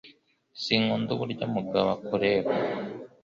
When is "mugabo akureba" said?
1.55-2.51